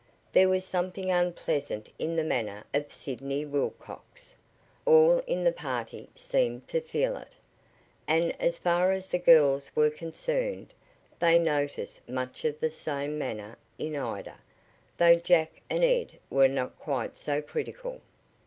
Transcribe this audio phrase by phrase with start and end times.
[0.33, 4.33] There was something unpleasant in the manner of Sidney Wilcox.
[4.83, 7.33] All in the party seemed to feel it.
[8.07, 10.73] And as far as the girls were concerned,
[11.19, 14.39] they noticed much of the same manner in Ida,
[14.97, 18.01] though Jack and Ed were not quite so critical.